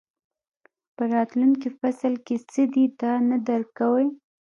[0.95, 4.07] په راتلونکي فصل کې څه دي دا نه درک کوئ.